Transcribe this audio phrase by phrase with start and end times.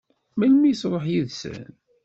[0.37, 1.63] Melmi i tṛuḥ yid-sen?